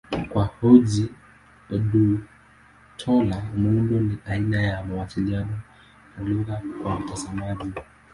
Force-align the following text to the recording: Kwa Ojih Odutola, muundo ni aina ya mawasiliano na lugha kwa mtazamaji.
Kwa 0.29 0.45
Ojih 0.69 1.11
Odutola, 1.73 3.37
muundo 3.59 3.95
ni 4.07 4.15
aina 4.31 4.61
ya 4.61 4.83
mawasiliano 4.85 5.59
na 6.17 6.23
lugha 6.29 6.61
kwa 6.83 6.99
mtazamaji. 6.99 7.73